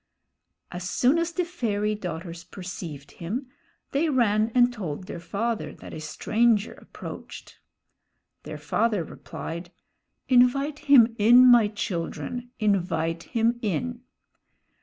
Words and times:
As 0.71 0.89
soon 0.89 1.19
as 1.19 1.31
the 1.31 1.45
fairy 1.45 1.93
daughters 1.93 2.43
perceived 2.43 3.11
him, 3.11 3.51
they 3.91 4.09
ran 4.09 4.51
and 4.55 4.73
told 4.73 5.03
their 5.05 5.19
father 5.19 5.75
that 5.75 5.93
a 5.93 5.99
stranger 5.99 6.73
approached. 6.73 7.59
Their 8.41 8.57
father 8.57 9.03
replied, 9.03 9.71
"Invite 10.27 10.79
him 10.89 11.15
in, 11.19 11.45
my 11.45 11.67
children, 11.67 12.49
invite 12.57 13.21
him 13.37 13.59
in." 13.61 14.01